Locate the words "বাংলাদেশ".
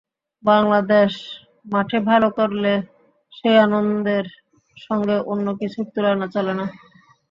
0.43-1.11